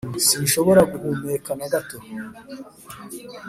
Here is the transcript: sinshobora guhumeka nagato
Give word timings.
sinshobora 0.27 0.81
guhumeka 0.91 1.51
nagato 1.57 1.97